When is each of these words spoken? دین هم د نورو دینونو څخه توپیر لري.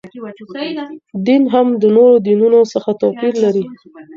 دین 1.25 1.43
هم 1.53 1.67
د 1.81 1.83
نورو 1.95 2.15
دینونو 2.25 2.59
څخه 2.73 2.91
توپیر 3.01 3.33
لري. 3.43 3.63